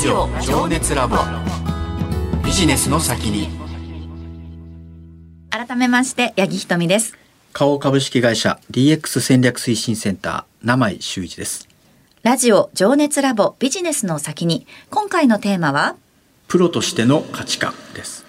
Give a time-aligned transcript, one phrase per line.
[0.00, 1.18] ジオ情熱ラボ。
[2.42, 3.50] ビジネスの先に。
[5.50, 7.18] 改めまして八木ひとみです。
[7.52, 11.68] 花王株式会社 DX 戦略推進センター名井修一です。
[12.22, 14.66] ラジオ情熱ラボビジネスの先に。
[14.88, 15.96] 今回のテーマは？
[16.48, 18.24] プロとしての価値観です。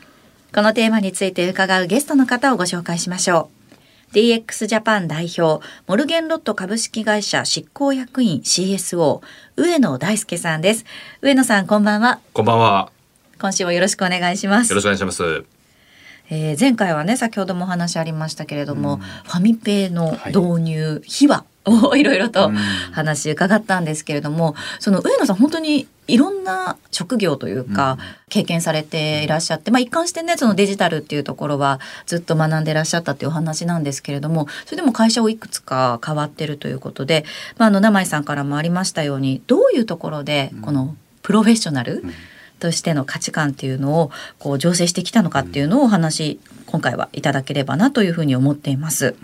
[0.53, 3.60] このテーマについて伺うゲストの方をご紹介しましょう
[4.13, 9.21] DX ジャパン代表モルゲンロット株式会社執行役員 CSO
[9.55, 10.83] 上野大輔さんです。
[11.21, 12.19] 上野さんこんばんは。
[12.33, 12.91] こんばんは。
[13.39, 14.69] 今週もよろしくお願いします。
[14.69, 15.45] よろしくお願いします。
[16.29, 22.51] えー前回はね先ほどもお話ありましたけれども、ファミペイの導入、秘話をいろいろと
[22.91, 27.97] 話伺ったんですけれども、その上野さん本当にいろんな職業というか、
[28.27, 37.25] 経験されていらっしゃって、まあ、一貫してねそのデジタルっていうところはずっと学んでいらっしゃったっていうお話なんですけれどもそれでも会社をいくつか変わってるということで、
[37.57, 42.03] まあ、あの名前さんからもありましたようにどういうところでこのプロフェッショナル、
[42.59, 49.15] としての価値観っていうのをこう醸成してきたのかっていうのをお話今回はいただければなというふうに思っています。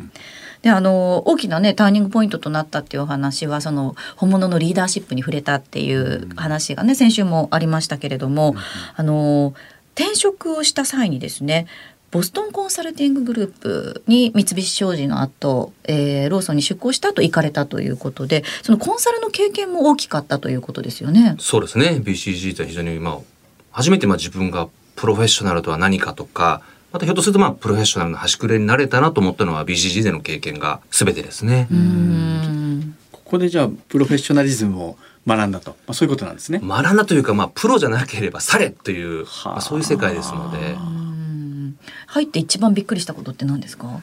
[0.62, 8.56] であの大きなねターニングポイントとなったっていうお話はその本物のリーダーシップに触れたっていう話がね先週もありましたけれども、
[8.96, 9.54] あの
[9.96, 11.68] 転職をした際にですね
[12.12, 21.36] ボストンコンサルティンググループに三菱商事の後、えーローソンに出向した後行かれたということでそのコンサルの経験も大きかったということですよね。
[21.40, 22.02] そうですね。
[22.04, 23.18] BCG って非常にまあ
[23.72, 31.68] 初めてまあ自分がプロフェッショナルとは何かとか、またひょっとするとまあプロフェッショナルの端くれになれたなと思ったのは BCG での経験が全てですね。
[31.72, 32.98] うん。
[33.12, 36.62] ここでじゃあプロフェッショナリズムを学んだと、まあ、そういうことなんですね。
[36.64, 39.54] 学んだというかまあプロじゃなければされという、はあ。
[39.54, 40.74] まあ、そういう世界ですので。
[40.74, 41.78] うん。
[42.08, 44.02] 入って一番びっくりしたことって何ですか？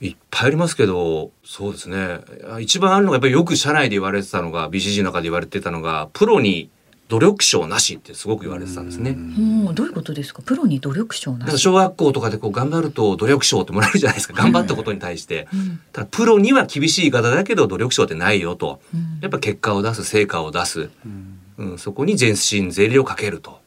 [0.00, 2.20] いっぱいありますけどそうですね。
[2.60, 6.68] 一番あるのがやっぱりよく社内で言われてたのが BCG の中で言われてたのがプロに
[7.08, 9.10] 努力賞なしってすごく言われてたんですね。
[9.10, 9.74] うん。
[9.74, 10.42] どういうことですか？
[10.42, 11.58] プロに努力賞なし。
[11.58, 14.34] 小学校とかでこう頑張ると努力賞ってもらえるじゃないですか。
[14.34, 15.80] 頑張ったことに対して、うん。
[15.92, 19.18] ただプロには厳しい言い方だけど努力賞ってないよと、うん。
[19.20, 21.40] やっぱ結果を出す成果を出す、うん。
[21.56, 23.60] うん、そこに全身全霊をかけると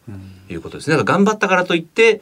[0.49, 0.97] いうことですね。
[0.97, 2.21] だから頑張ったからといって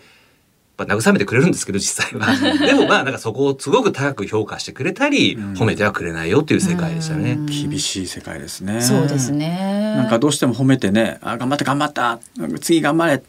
[0.78, 2.58] まあ、慰めてくれるんですけど実際は。
[2.66, 5.53] でもまあなんかそこをすごく高く評価してくれたり、うん。
[5.53, 7.31] 褒めてはくれないよっていう世界でしたね。
[7.34, 7.46] うん。
[7.46, 8.81] 厳しい世界ですね。
[8.81, 9.94] そうですね。
[9.96, 12.19] なんかどうしても褒めてねあ頑張った頑張った。
[12.59, 13.24] 次頑張れ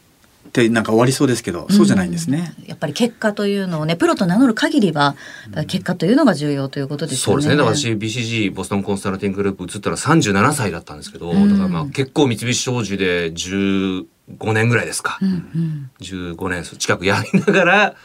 [0.47, 5.15] ってなんか終わりそうですけど、そうじゃないんですねやっぱり結果というのをねプロと名乗る限りは
[5.67, 7.23] 結果というのが重要ということですよね。
[7.23, 7.55] そうですね。
[7.55, 14.05] だから私 BCG ボストンコンサルティンググループ移ったら37歳だったんですけど、うんだからまあ結構三菱商事で15
[14.53, 15.19] 年ぐらいですか。
[15.21, 17.95] うんうん15年近くやりながら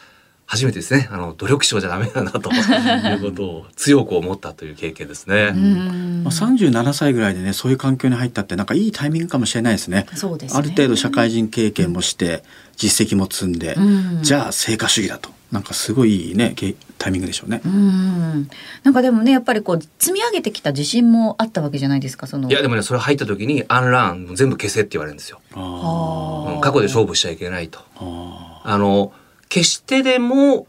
[0.52, 1.08] 初めてですね。
[1.10, 5.50] あの努力賞じゃダメだなということを強く思ったという経験ですね。
[5.54, 12.44] うんまあ、37歳ぐらいでねそういう環境に入ったってなんかいいタイミングかもしれないですねそうですねある程度社会人経験もして
[12.76, 13.80] 実績も積んで、う
[14.18, 17.62] んじゃあ成果主義だとなんかすごいいいねけタイミングでしょうね。
[17.64, 18.48] うん
[18.82, 25.40] なんかでもねやっぱりこう積み上げてきた自信もあったわけじゃないですかそのいやでもねそれ入った時にアンラーン全部消せって言われるんですよ。
[25.54, 27.80] ああーうん過去で勝負しちゃいけないと。
[27.96, 29.12] ああの
[29.52, 30.66] 決してでも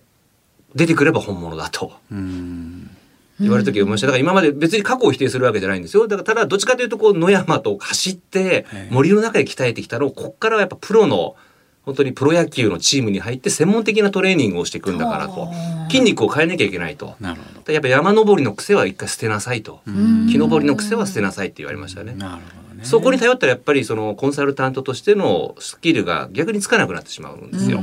[0.75, 1.93] 出てくれば本物だと。
[2.11, 2.89] うん
[3.39, 4.07] 言われる時思いました。
[4.07, 6.07] だから今まで別に過去を否定するわけじゃないんですよ。
[6.07, 11.35] だからただどっちかというとこう野山と走ってはい森の中で鍛えてきたのをこっからはやっぱプロの
[11.83, 17.15] 本当にプロ野球のチームに入って専門的なトレーニングをしていくんだからとはあ筋肉を変えなきゃいけないと。
[17.21, 19.81] なるほやっぱ山登りの癖は一回捨てなさいと。
[19.85, 19.91] ど。
[19.93, 22.13] ん木登りの癖は捨てなさいって言われましたね。
[22.15, 22.83] なるほどね。
[22.83, 27.81] そこに頼ったらやっぱりそのコンサルタントとしてのスキルが逆につかなくなってしまうんですよ。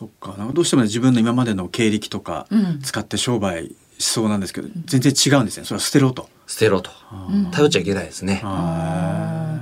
[0.00, 6.28] うんうんそっかなんかどうしてもね自分の今までの経歴とかうん使って商売しそうなんですけど、全然違うんですねそれは捨てろと。
[6.46, 6.90] 捨てろと。
[7.30, 8.42] うん頼っちゃいけないですね。
[8.44, 9.58] あ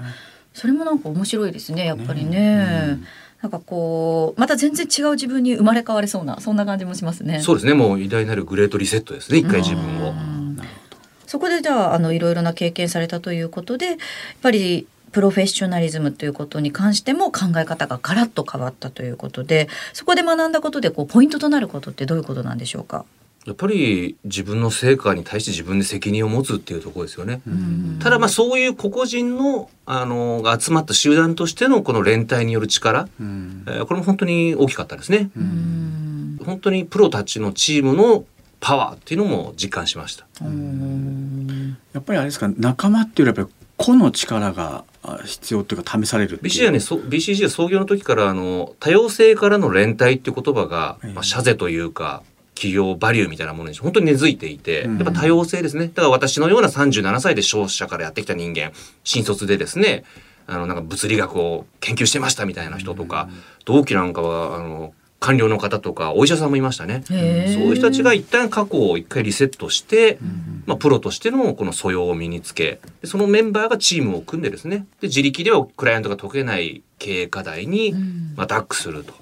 [0.53, 2.99] それもなんか面白いですねやっぱりね
[3.43, 7.41] なんかこうまた全然違う自分に生まれ変われそうなそんな感じもしますね。
[7.41, 7.75] そうですね。
[7.75, 9.39] もう偉大なるグレートリセットですね。
[9.39, 10.11] 一回自分を。
[10.11, 10.97] うんなるほど。
[11.29, 13.97] そこでじゃああのいろいろな経験されたということでやっ
[14.43, 23.05] ぱりプロフェッショナリズムということに関しても考え方がガラッと変わったということでそこで学んだことでこうポイントとなることってどういうことなんでしょうか？
[23.47, 27.43] やっぱり自分の成果に対して自分で責任を持つっていうところですよね。
[27.47, 35.31] うんただまあそういう個々人のあのが集まった集団としてのこの連帯による力、うんえーこれも本当に大きかったですね。
[35.37, 38.25] うん本当にプロたちのチームの
[38.59, 40.27] パワーっていうのも実感しました。
[40.41, 44.85] うんやっぱりあれですか仲間っていうよりはやっぱり個の力があ
[45.25, 52.23] 必要っていうか試される BCG はね、そ BCG は創業の時からあの多様性からの連帯っていう言葉が、ええまあ、社税というか
[52.55, 54.97] 企業バリューみたいなものに本当に根付いていて、うん。
[54.97, 55.89] やっぱ多様性ですね。
[55.89, 58.73] だから私のような37歳で消費者からやってきた人間、
[59.03, 60.05] 新卒でですね、
[60.47, 63.29] あのなんか物理学を研究してましたみたいな人とか、
[63.65, 67.03] 同期なんかはあの官僚の方とかお医者さんもいましたね。
[67.07, 70.19] そういう人たちが一旦過去を一回リセットして、
[70.67, 74.87] まあ、プロとしてのこの素養を身につけでそのメンバーがチームを組んでですね。
[75.01, 78.35] で自力ではクライアントが解けない経営課題に、うん。
[78.37, 79.15] まあ、タックすると、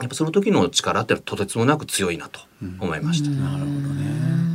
[0.00, 2.40] やっぱその時の力ってとてつもなく強いなと
[2.80, 3.30] 思いました。
[3.30, 4.53] なるほどね。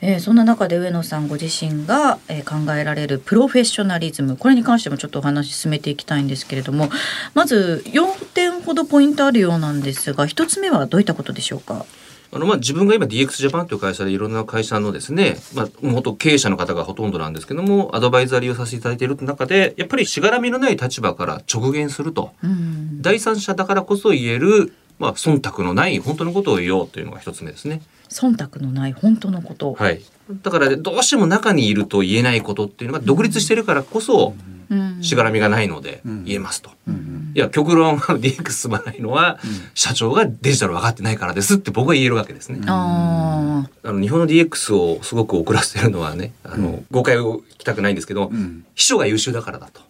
[0.00, 6.88] えーそんな中で上野さんご自身が、えー考えられるプロフェッショナリズムこれに関してもちょっとお話し進めていきたいんですけれども
[7.34, 11.84] まず4点ほどポイントあるようなんですが一つ目はどういったことでしょうか？
[12.30, 22.32] あのまあ自分が今 DX ジャパンという会社でいろんな会社のですね、まあ、元経営者の方がほとんどなんですけどもアドバイザリーをさせていただいている中でやっぱりしがらみのない立場から直言すると。
[22.42, 23.00] うん。
[23.00, 27.82] 第三者だからこそ言える、まあ、忖度のない本当のことを言おうというのが一つ目ですね。
[28.08, 30.02] 忖度のない本当のこと、はい、
[30.42, 34.34] だからどうしても中にいると言えないことっていうのが独立してるからこそ
[34.70, 35.02] うん。
[35.02, 36.24] しがらみがないのでうん。
[36.24, 36.70] 言えますと。
[36.86, 37.32] うん。
[37.34, 39.38] いや極論 DX 進まないのは
[39.74, 42.60] 社長がデジタル分かってないからですって僕は言えるわけですね。
[42.66, 46.86] ああの日本の DX をすごく遅らせてるのはねあの、うん。
[46.90, 48.64] 誤解を聞きたくないんですけど、うん。
[48.74, 49.80] 秘書が優秀だからだと。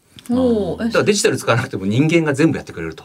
[0.79, 3.05] だからデジタル使わなくても人間が全部やってくれると。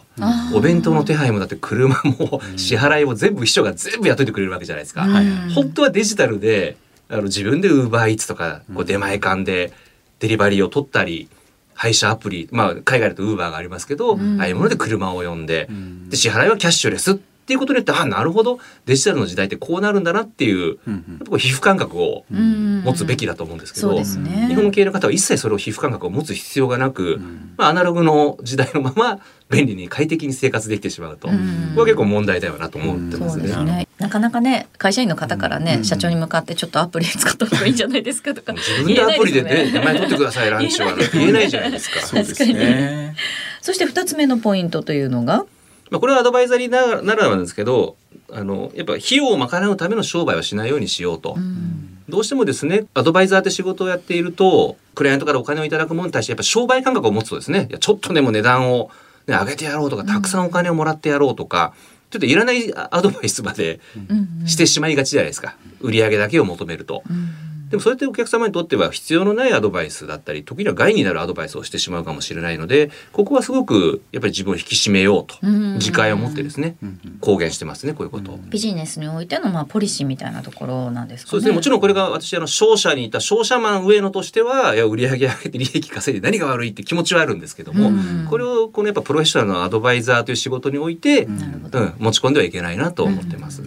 [0.54, 5.04] お弁当の手配もだって車も支払いも全部秘書が全部やっといてくれるわけじゃないですか。
[5.04, 6.78] うん本当はデジタルで
[7.10, 9.72] あの自分でウーバーイーツとかこう出前館で
[10.20, 11.30] デリバリーを取ったり
[11.74, 14.40] 配車アプリまあ海外だとウーバーがありますけど、うん。
[14.40, 16.10] ああいうもので車を呼んでうん。
[16.10, 18.60] で支払いはキャッシュレスっていうことによってあなるほど。
[18.86, 22.84] デジタルの時代ってこうなるんだなっていううんやっぱこう皮膚感覚をうん。
[22.84, 24.48] 持つべきだと思うんですけど、そうですね。
[24.48, 27.54] 日本の経営の方は一切それを皮膚感覚を持つ必要がなく、ん。
[27.58, 29.20] まあ、アナログの時代のまま
[29.50, 31.72] 便利に快適に生活できてしまうと、うん。
[31.76, 33.40] これは結構問題だよなと思ってますね。
[33.40, 33.88] そうですね。
[34.00, 35.86] なかなかね会社員の方からね、うん。
[35.86, 42.02] 社長に向かってちょっとアプリ使った方がいいんじゃないですかとか自分でアプリでね名前取ってくださいランチは言えないじゃないですか。
[42.02, 43.16] そうですね。
[43.62, 45.46] そして二つ目のポイントというのが
[45.94, 47.98] まあ、これはアドバイザリーなならなんですけど
[48.32, 51.36] あのやっぱ費用を賄うための商売はしないようにしようと。
[51.38, 52.00] うん。
[52.10, 58.90] どうしてもですねアドバイザーって仕事をやっているとクライアントからお金をいただくものに対してやっぱ商売感覚を持つとですねいやちょっとでも値段を、
[59.28, 61.76] ね、上げてやろうとかたくさんお金をもらってやろうとか、
[62.10, 63.80] ちょっといらないアドバイスまで
[64.10, 64.14] う
[64.44, 64.48] ん。
[64.48, 67.04] してしまいがちじゃないですか、売上だけを求めると。
[67.08, 75.74] うんでもそれってお客様にとっては必要のないアドバイスだったり時には害になるアドバイスをしてしまうかもしれないのでここはすごくやっぱり自分を引き締めようとうん。
[75.78, 76.76] 自戒を持ってですね
[77.20, 78.38] 公言してますねこういうことを。
[78.38, 81.32] ビジネスにおいてのまあポリシーみたいなところなんですかね。
[81.32, 81.56] そうですね。
[81.56, 88.28] もちろんこれが私あの商社にいた商社マン上野としてはいや売り上げ上げて利益稼いで何が悪いって気持ちはあるんですけども、うん。
[88.30, 91.96] これをこのやっぱプロフェッショナルのアドバイザーという仕事において、うん。
[91.98, 93.64] 持ち込んではいけないなと思ってます。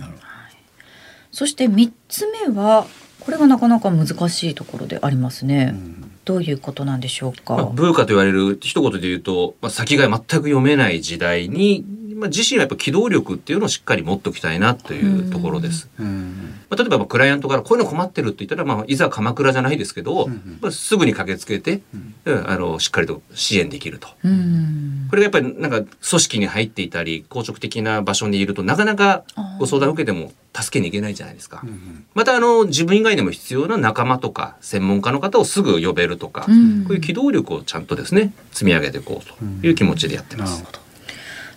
[1.32, 2.86] そして三つ目は
[3.26, 5.74] これがなかなか難しいところでありますね。
[5.74, 7.54] どうんどういうことなんでしょうか？
[7.54, 11.84] まあ、ブーカと言われる一言で言うと、まあ、先が全く読めない時代に、
[12.16, 15.90] まあ、自身はやっぱ機動力っていうのをしっかり持っておきたいなというところです。
[16.00, 24.08] うんまあ、例えばまあクライアントからこういうの困ってるって言ったら、まあ、いざ鎌倉じゃないですけど、うんうんまあ、すぐに駆けつけて、うんうんあのしっかりと支援できると。
[24.24, 25.06] うん。
[25.10, 29.24] これがやっぱりなんか組織に入っていたり硬直的な場所にいるとなかなか
[29.58, 31.60] ご相談を受けても助けに行けないじゃないですか。
[31.62, 40.54] うんまたあの自分以外でも必要な仲間とか専門家の方をすぐ呼べるとか、うんこういう機動力をちゃんとですね積み上げていこうという気持ちでやってます。
[40.54, 40.85] なるほど。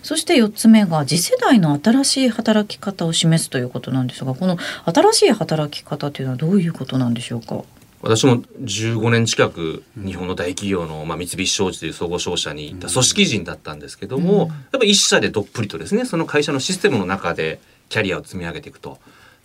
[0.02, 7.62] そして四つ目が次世代の新しい働き方を示すということなんですが、この新しい働き方というのはどういうことなんでしょうか？
[8.02, 18.98] 私も15年近く日本の大企業の、まあ、三菱商事という総合商社にいた組織人だったんですけども、うんやっぱ一社でどっぷりとですねその会社のシステムの中でキャリアを積み上げていくと。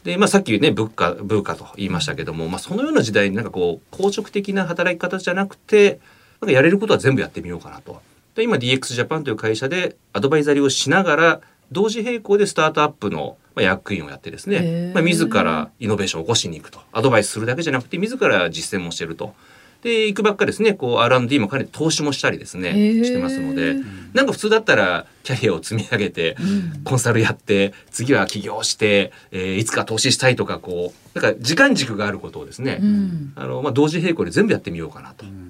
[0.05, 5.99] でまあ、さっきね物価物価と言いましたけども、まあ、そのような時代になんかこう硬直的な働き方じゃなくて
[6.39, 8.01] なんかやれることは全部やってみようかなと。
[8.35, 16.79] で今 DX ジャパンという会社でアドバイザリーをしながら同時並行でスタートアップのまあ役員をやってですへねー、まあ、自らイノベーションを起こしに行くと。
[16.91, 19.33] アドバイスするだけじゃなくて自ら実践もしてると。
[19.81, 20.73] で行くばっかですね。
[20.73, 22.73] こう R&D もかなり投資もしたりですね
[23.03, 23.75] してますので。
[24.13, 26.83] なんか普通だったらキャリアを積み上げてうん。
[26.83, 33.33] コンサルやって次は起業して、えーいつか投資したいとかこうなんか時間軸があることをですね、うん。
[33.35, 35.25] あのまあ、同時並行で全部やってみようかなと。
[35.25, 35.44] なるほど。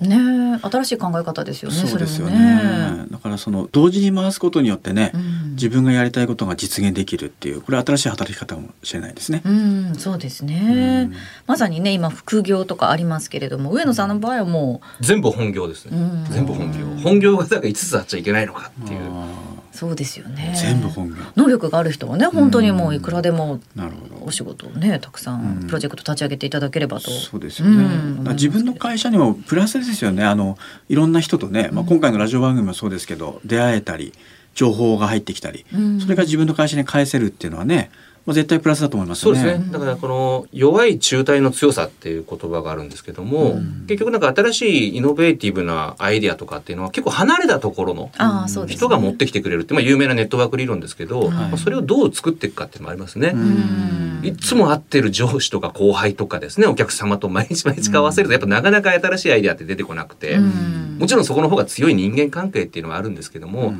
[0.00, 1.76] ねえ新しい考え方ですよね。
[1.76, 3.06] そうですよそれもね。
[3.10, 9.40] だからその同時に回すことによってね、うん自分がやりたいことが実現できるっていうこれは新しい働き方かもしれないですね。
[9.42, 11.10] うん、そうですね。
[11.46, 20.54] まさにね、今副業とかありますけれども、上野さんの場合はも全部本業ですね、うん全部本業本業がだから5つあっちゃいけないのかっていうあそうですよね。
[20.60, 21.16] 全部本業。
[21.36, 24.24] 能力がある人はね本当にもういくらでもなるほど。
[24.24, 25.66] お仕事をねたくさんうん。
[25.66, 30.24] プロジェクト立ち上げていただければと、そうですよね、自分の会社にもプラスですよね。
[30.24, 34.12] あのいろんな人とね、まあ、今回のラジオ番組もそうですけど出会えたり
[34.54, 36.00] 情報が入ってきたり、うん。
[36.00, 37.90] それが自分の会社に返せるっていうのはね、
[38.26, 39.40] まあ、絶対プラスだと思いますよね。
[39.40, 39.72] そうですね。
[39.72, 43.84] だからこの弱い中体の強さっていう言葉があるんですけども、うん。
[43.86, 51.30] 結局なんか新しいイノベーティブなアイデアとかっていうのは結構離れたところのああそうです、ね、人が持ってきてくれるって、まあ、有名なネットワーク理論ですけど、はい。
[51.30, 53.30] まあそれをどう作っていくかっていうのもありますね。
[53.32, 54.20] うん。
[54.24, 56.66] いつも会ってる上司とか後輩とかですね。
[56.66, 63.74] お客様と毎日毎日交わせるとやっぱなかなか新しいアイデアって出てこなくて、うんもちろんそこの方が強い人間関係っていうのはあるんですけども、うんうん。
[63.74, 63.78] や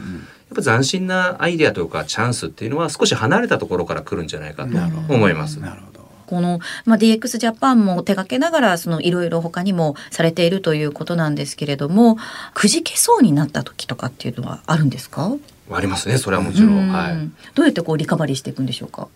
[0.53, 5.59] っぱ斬新なアイデアとかチャンスっていうのは少し離れたところから来るんじゃないかと思います。
[5.61, 5.97] なるほど。
[6.27, 12.19] この、まあ、DX ジャパンも手掛けながらそのいろいろ他にもされているということなんですけれども
[12.53, 15.33] くじけそうになった時とかっていうのはあるんですか？
[15.71, 16.19] ありますね。
[16.19, 16.89] それはもちろん、うん。
[16.89, 19.09] はい、どうやってこうリカバリーしていくんでしょうか？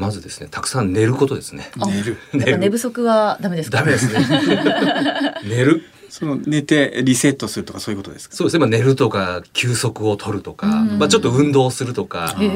[0.00, 1.70] まずですねたくさん寝ることですね。
[1.78, 2.16] あ寝る。
[2.58, 3.78] 寝不足はダメですか？
[3.78, 4.24] ダメですね。
[5.46, 5.82] 寝る。
[6.08, 8.34] その寝てリセットするとかそういうことですか？
[8.34, 10.98] そうですね、まあ、寝るとか休息を取るとか、うん。
[10.98, 12.48] まあ、ちょっと運動するとか身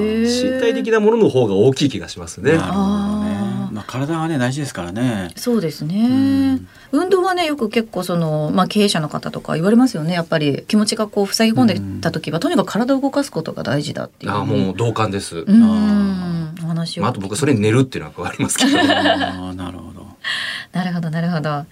[0.61, 2.57] 体的なものの方が大きい気がしますね。
[2.57, 3.45] なるほどね。
[3.71, 5.33] まあ、体はね大事ですからね。
[5.37, 6.61] そうですね、
[6.93, 10.15] 運動はねよく結構その、まあ、経営者の方とか言われますよね。
[10.15, 14.33] やっぱり気持ちがこう塞ぎ込んでた時は、とにかく体を動かすことが大事だっていう。
[14.33, 15.63] ああもう同感です、うん。
[15.63, 15.75] お
[16.67, 18.79] 話を、まあ、あと僕それに寝るっていうのは加わりますけど。
[18.81, 20.07] ああなるほど。
[20.73, 21.65] なるほどなるほど。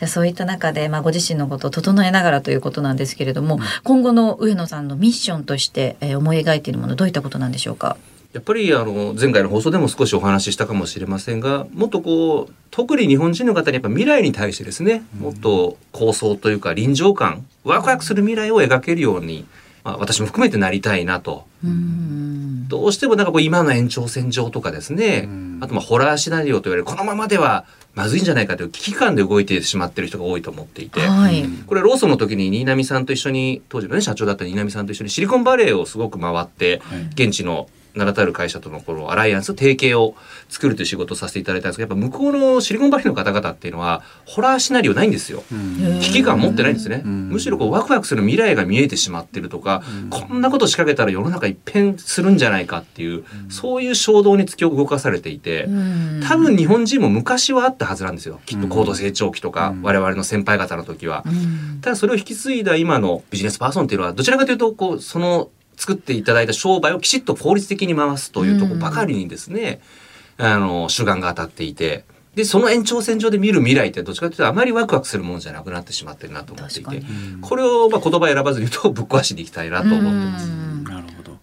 [0.00, 7.96] でそういった中で、まあ、ご自身のことを整えながらということなんですけれども、今後の上野さんのミッションとして、えー思い描いているものどういったことなんでしょうか？
[8.32, 19.46] やっぱりあの前回の放送でも少しお話ししたかもしれませんがもっとこう特に日本人の方にやっぱ未来に対してですねもっと構想というか臨場感ワクワクする未来を描けるように、
[19.82, 21.44] まあ、私も含めてなりたいなと。
[21.64, 25.58] うんどうしてもなんかこう今の延長線上とかですねうん。
[25.60, 31.00] あとまあホラーシナリオと言われるこのままではまずいんじゃないかという危機感で動いてしまっている人が多いと思っていて。
[31.00, 31.64] はい、うん。
[31.64, 37.02] これローソンの時に新浪さんと一緒に当時のね社長だった新浪さんと一緒にシリコンバレーをすごく回ってはい。
[37.08, 40.14] 現地の名だたる会社とのこのアライアンス提携を
[40.48, 45.42] 作るという仕事をさせていただいたんですけどやっぱ向こうのシリコンバレーの方々っていうのはホラーシナリオないんですよ。
[45.52, 46.00] うん。
[46.00, 47.28] 危機感持ってないんですね、うん。
[47.30, 56.20] むしろこうワクワクする未来が見えてしまってるとか、こんなこと仕掛けたら世の中一変するんじゃないかっていう、そういう衝動に突き動かされていて、うん。
[56.26, 58.40] 多分日本人も昔はあったはずなんですよ。
[58.46, 59.82] きっと高度成長期とか、うん。
[59.82, 61.24] 我々の先輩方の時は。
[61.26, 61.80] うん。
[61.80, 65.50] ただそれを引き継いだ今のビジネスパーソンっていうのはどちらかというとこうその
[65.80, 69.80] 作っていただいた商売をきちっと効率的に回すというところばかりにですね、
[70.36, 77.02] あの主眼が当たっていてでその延長線上で見る未来ってどっちかというとあまりワクワクするものじゃなくなってしまってるなと思っていて
[77.42, 80.46] これをまあ言葉選ばずに言うとぶっ壊しにいきたいなと思ってます。
[80.46, 80.84] うん。
[80.84, 81.38] なるほど。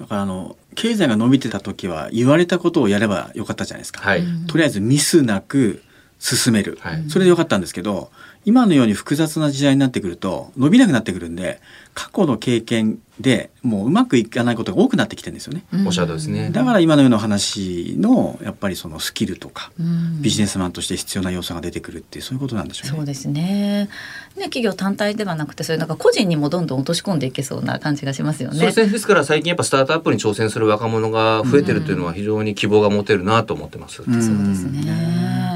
[0.00, 4.00] だからあの経済が伸びてた時は言われたことをやればよかったじゃないですか。
[4.00, 5.82] はい、うんとりあえずミスなく
[6.18, 7.04] 進める、はい。
[7.08, 8.10] それでよかったんですけど
[8.44, 11.60] 今のように複雑な時代になってくると伸びなくなってくるんで
[11.94, 15.64] 過去の経験でもううまくいかないことが多くなってきてるんですよね。
[15.72, 22.96] うんおっしゃるとりですねだから今のような話のやっぱりそのスキルとかうんビジネスマンとして必要な要素が出てくるっていうそういうことなんでしょうね。
[22.96, 23.88] そうですね。
[24.36, 28.58] ね企業単体ではなくてそういうなんか個人にもどんどん落とし込んでいけそうな感じがしますよね。
[28.58, 34.02] そうですねですから最近やっぱスタートアップに挑戦する若者が増えてるというのは非常に希望が持てるなと思ってます。
[34.02, 35.53] うんそうですね。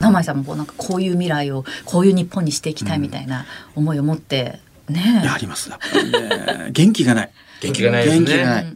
[0.00, 5.22] 名前さんもこうなんかこういう未来をこういう日本にしていきたいみたいな思いを持ってね。
[5.24, 5.70] やはります。
[5.70, 6.70] やっぱりね。
[6.72, 7.30] 元気がない。
[7.60, 8.26] 元気がないですね。
[8.26, 8.66] 元気がない。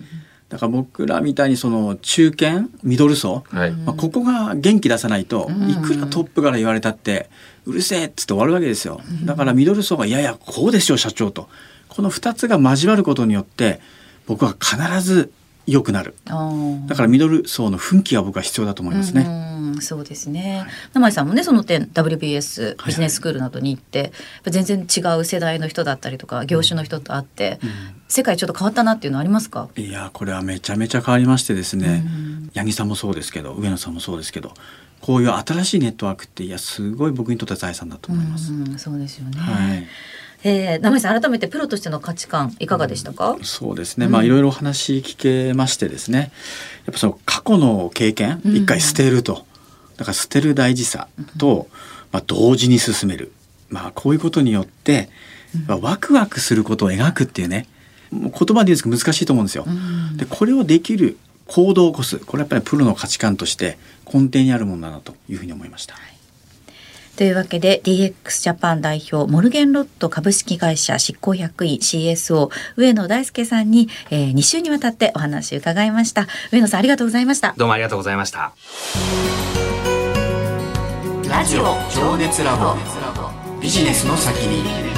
[0.48, 5.70] だから僕らみたいにその中堅ミドル層、はい、まあ、ここが元気出さないとうん。
[5.70, 7.30] いくらトップから言われたって
[7.66, 9.00] うるせえっつって終わるわけですよ。
[9.24, 11.48] だからミドル層がいやいやこうですよ社長と。
[11.88, 13.80] この2つが交わることによって
[14.26, 15.32] 僕は必ず
[15.66, 16.14] 良くなる。
[16.24, 19.50] だからミドル層の奮起が僕は必要だと思いますね。
[19.74, 20.66] うん、そうですね。
[20.92, 24.12] 名前さんもねその点 WBS いビジネススクールなどに行って、
[24.44, 27.58] 全然違う世代の人だったりとか業種の人と会って、
[28.08, 29.68] 世界ちょっと変わったなっていうのありますか？
[29.76, 34.52] いやこれはめちゃめちゃ変わりましてですね、うん八木さんもそうですけど上野さんもそうですけど
[35.00, 38.52] こういう新しいネットワークっていやすごい僕にとっては財産だと思います。
[38.52, 39.38] うん、そうですよね。
[39.38, 39.86] はい
[40.42, 43.36] えー、名前さん改めてプロとしての価値観いかがでしたか？
[43.42, 46.32] そうですね、まあいろいろお話聞けましてですね
[46.86, 49.46] やっぱその過去の経験うん一回捨てると、
[50.00, 51.69] だから捨てる大事さと、
[52.11, 53.33] まあ、同時に進める、
[53.69, 55.11] まあ、こういうことによって、
[55.66, 57.66] まあ、ワクワクすることを描くっていうね
[58.11, 59.66] 言葉で言うんですけど難しいと思うんですよ。
[60.16, 62.19] でこれをできる行動を起こす。
[62.19, 63.76] これやっぱりプロの価値観として
[64.07, 65.97] 根底にあるものだなというふうに思いました。
[67.16, 76.26] というわけで DX ジャパン代表モルゲンロット株式会社執行役員 CSO 上野大輔さんに、えー、2週にわたってお話伺いました。
[76.50, 77.52] 上野さんありがとうございました。
[77.59, 78.54] どうもありがとうございました。
[81.30, 81.62] ラジオ
[81.94, 82.75] 情熱ラボ。
[83.60, 84.89] ビジネスの先に。